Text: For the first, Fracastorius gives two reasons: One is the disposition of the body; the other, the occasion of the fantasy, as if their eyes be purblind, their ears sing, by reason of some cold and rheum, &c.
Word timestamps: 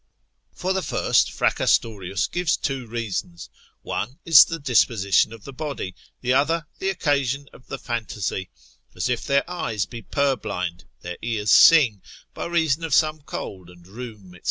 For 0.51 0.73
the 0.73 0.81
first, 0.81 1.31
Fracastorius 1.31 2.25
gives 2.25 2.57
two 2.57 2.87
reasons: 2.87 3.51
One 3.83 4.17
is 4.25 4.43
the 4.45 4.57
disposition 4.57 5.31
of 5.31 5.43
the 5.43 5.53
body; 5.53 5.93
the 6.21 6.33
other, 6.33 6.65
the 6.79 6.89
occasion 6.89 7.47
of 7.53 7.67
the 7.67 7.77
fantasy, 7.77 8.49
as 8.95 9.09
if 9.09 9.23
their 9.23 9.47
eyes 9.47 9.85
be 9.85 10.01
purblind, 10.01 10.85
their 11.01 11.17
ears 11.21 11.51
sing, 11.51 12.01
by 12.33 12.47
reason 12.47 12.83
of 12.83 12.95
some 12.95 13.21
cold 13.21 13.69
and 13.69 13.87
rheum, 13.87 14.31
&c. 14.33 14.39